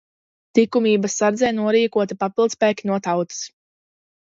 [0.59, 3.45] Tikumības sardzē norīkoti papildspēki no tautas.